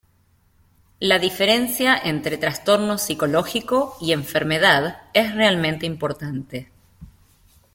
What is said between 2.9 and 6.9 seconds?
psicológico" y "enfermedad" es realmente importante.